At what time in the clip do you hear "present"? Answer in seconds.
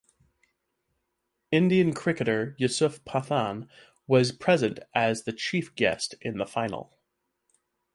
4.31-4.79